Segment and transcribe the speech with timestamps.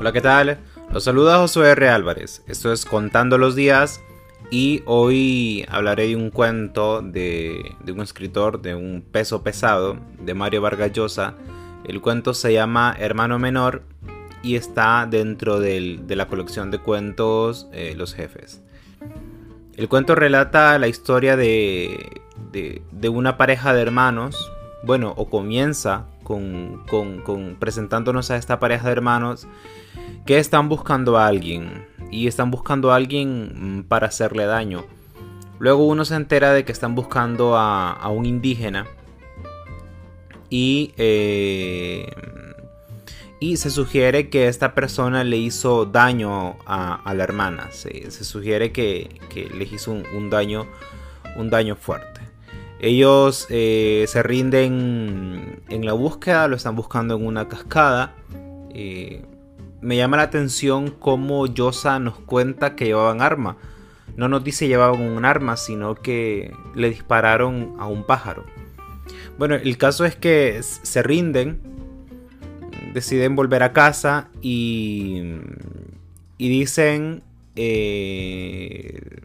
[0.00, 0.56] Hola, ¿qué tal?
[0.90, 1.90] Los saluda Josué R.
[1.90, 2.42] Álvarez.
[2.46, 4.00] Esto es Contando los Días
[4.50, 10.62] y hoy hablaré de un cuento de, un escritor de un peso pesado, de Mario
[10.62, 11.34] Vargas Llosa.
[11.84, 13.82] El cuento se llama Hermano Menor
[14.42, 18.62] y está dentro de la colección de cuentos eh, Los Jefes.
[19.76, 24.50] El cuento relata la historia de, de, una pareja de hermanos,
[24.82, 29.46] bueno, o comienza con, presentándonos a esta pareja de hermanos
[30.26, 34.84] que están buscando a alguien y están buscando a alguien mm, para hacerle daño.
[35.58, 38.86] Luego uno se entera de que están buscando a, un indígena
[40.48, 42.10] y, eh,
[43.40, 47.70] y se sugiere que esta persona le hizo daño a, la hermana.
[47.72, 50.66] Se, sugiere que, le hizo un, daño,
[51.36, 52.20] un daño fuerte.
[52.80, 58.14] Ellos eh, se rinden en la búsqueda, lo están buscando en una cascada.
[58.72, 59.22] Eh,
[59.82, 63.58] me llama la atención cómo Yosa nos cuenta que llevaban arma.
[64.16, 68.44] No nos dice llevaban un arma, sino que le dispararon a un pájaro.
[69.38, 71.60] Bueno, el caso es que se rinden,
[72.94, 75.34] deciden volver a casa y,
[76.38, 77.22] y dicen,
[77.56, 79.19] eh,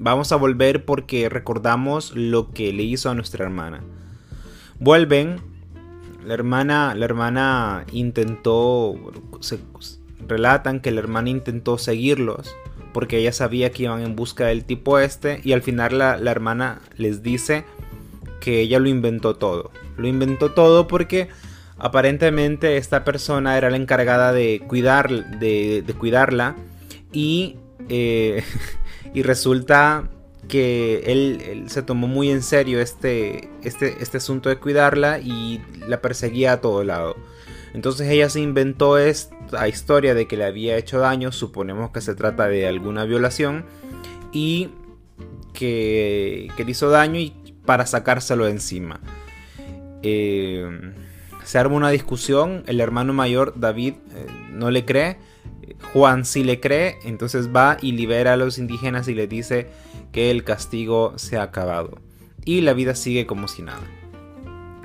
[0.00, 3.82] vamos a volver porque recordamos lo que le hizo a nuestra hermana.
[4.80, 5.36] Vuelven
[6.26, 8.98] la hermana, la hermana intentó,
[9.40, 9.58] se,
[10.26, 12.56] relatan que la hermana intentó seguirlos
[12.92, 16.80] porque ella sabía que iban en busca del tipo este y al final la, hermana
[16.96, 17.64] les dice
[18.40, 19.70] que ella lo inventó todo.
[19.96, 21.28] Lo inventó todo porque
[21.78, 26.56] aparentemente esta persona era la encargada de, cuidar, de, cuidarla
[27.12, 27.56] y,
[27.88, 28.42] eh,
[29.14, 30.08] y resulta
[30.48, 36.00] que él, se tomó muy en serio este, este, este asunto de cuidarla y la
[36.00, 37.16] perseguía a todo lado.
[37.72, 42.14] Entonces ella se inventó esta historia de que le había hecho daño, suponemos que se
[42.14, 43.64] trata de alguna violación,
[44.32, 44.70] y
[45.52, 49.00] que, le hizo daño y para sacárselo de encima.
[50.02, 50.68] Eh,
[51.44, 55.18] se arma una discusión, el hermano mayor David eh, no le cree,
[55.92, 59.68] Juan sí le cree, entonces va y libera a los indígenas y le dice
[60.12, 61.98] que el castigo se ha acabado.
[62.44, 63.82] Y la vida sigue como si nada.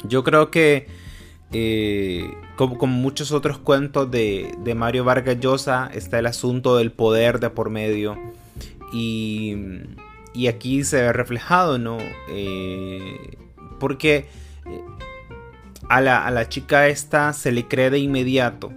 [0.03, 0.87] Yo creo que,
[1.51, 7.49] eh, como, muchos otros cuentos de, Mario Vargas Llosa, está el asunto del poder de
[7.49, 8.17] por medio.
[8.93, 9.55] Y,
[10.33, 11.97] y aquí se ve reflejado, ¿no?
[12.29, 13.37] Eh,
[13.79, 14.27] porque
[14.65, 14.81] eh,
[15.89, 18.71] a la, a la chica esta se le cree de inmediato,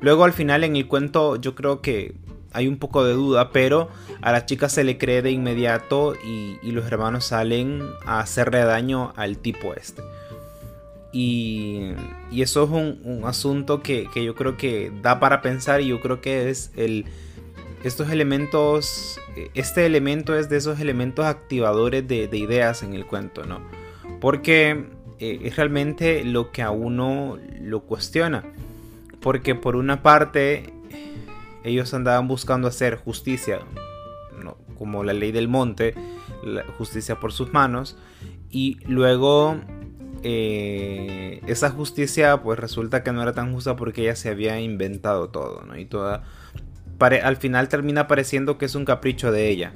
[0.00, 2.14] Luego al final en el cuento yo creo que
[2.52, 3.88] hay un poco de duda, pero
[4.20, 9.12] a la chica se le cree de inmediato y, los hermanos salen a hacerle daño
[9.16, 10.02] al tipo este.
[11.12, 11.92] Y,
[12.32, 16.50] eso es un, asunto que, yo creo que da para pensar y yo creo que
[16.50, 16.72] es.
[17.84, 19.20] Estos elementos,
[19.54, 23.60] este elemento es de esos elementos activadores de, ideas en el cuento, ¿no?
[24.20, 24.86] Porque
[25.20, 28.44] eh, es realmente lo que a uno lo cuestiona.
[29.20, 30.72] Porque por una parte
[31.64, 33.60] ellos andaban buscando hacer justicia,
[34.76, 35.94] como la ley del monte,
[36.44, 37.96] la justicia por sus manos,
[38.50, 39.56] y luego
[40.22, 45.28] eh, esa justicia pues resulta que no era tan justa porque ella se había inventado
[45.28, 45.76] todo, ¿no?
[45.76, 46.24] Y toda,
[47.00, 49.72] al final termina pareciendo que es un capricho de ella.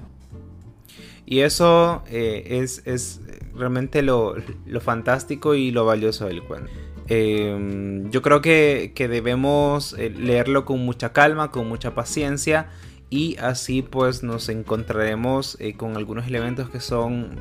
[1.26, 3.20] Y eso eh, es, es,
[3.54, 4.34] realmente lo,
[4.66, 6.70] lo fantástico y lo valioso del cuento.
[7.08, 12.68] Em, yo creo que, debemos eh, leerlo con mucha calma, con mucha paciencia
[13.10, 17.40] y así pues nos encontraremos eh, con algunos elementos que son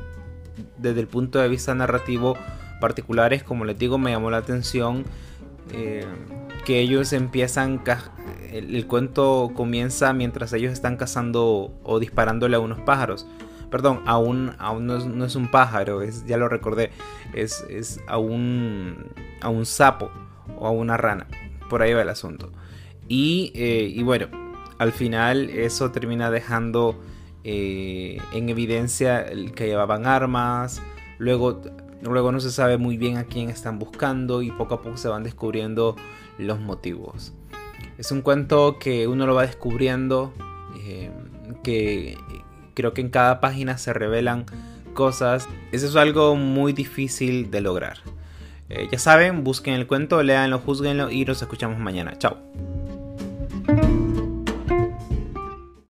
[0.76, 2.36] desde el punto de vista narrativo
[2.80, 3.42] particulares.
[3.42, 5.04] Como les digo, me llamó la atención
[5.72, 6.04] eh,
[6.64, 7.82] que ellos empiezan,
[8.52, 13.26] el, cuento comienza mientras ellos están cazando o disparándole a unos pájaros
[13.70, 16.90] perdón, aún, aún no, es, un pájaro, es, ya lo recordé,
[17.32, 19.06] es, es a, un,
[19.42, 20.10] a un sapo
[20.56, 21.26] o a una rana.
[21.68, 22.50] Por ahí va el asunto.
[23.08, 24.28] Y, eh, bueno,
[24.78, 27.00] al final eso termina dejando
[27.44, 30.80] eh, en evidencia que llevaban armas.
[31.18, 31.60] Luego,
[32.02, 35.08] luego no se sabe muy bien a quién están buscando y poco a poco se
[35.08, 35.96] van descubriendo
[36.38, 37.32] los motivos.
[37.98, 40.32] Es un cuento que uno lo va descubriendo,
[40.84, 41.10] eh,
[41.62, 42.16] que
[42.74, 44.46] creo que en cada página se revelan
[44.94, 45.48] cosas.
[45.72, 47.98] Eso es algo muy difícil de lograr.
[48.74, 52.14] Eh, ya saben, busquen el cuento, leanlo, juzguenlo y nos escuchamos mañana.
[52.18, 52.38] Chao.